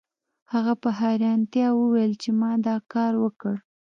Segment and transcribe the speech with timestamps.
[0.53, 3.55] هغه په حیرانتیا وویل چې ما دا کار وکړ